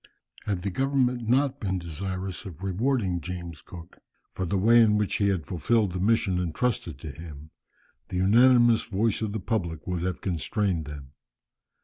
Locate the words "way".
4.57-4.81